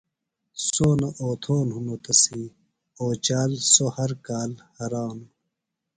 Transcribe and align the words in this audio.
سونہ 0.71 1.09
اوتھون 1.21 1.67
ہنوۡ 1.75 1.99
تسی، 2.03 2.41
اوچال 3.01 3.51
سوۡ 3.73 3.91
ہر 3.95 4.11
کال 4.25 4.51
ہرانوۡ 4.77 5.31